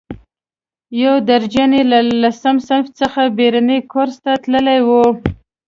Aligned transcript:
یو 1.03 1.15
درجن 1.29 1.69
یې 1.77 1.83
له 1.91 1.99
لسم 2.21 2.55
صنف 2.67 2.87
څخه 2.99 3.21
بېړني 3.37 3.79
کورس 3.91 4.15
ته 4.25 4.31
تللي 4.43 4.79
وو. 4.87 5.05